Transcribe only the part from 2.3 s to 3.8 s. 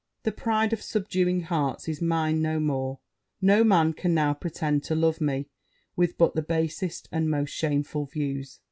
no more: no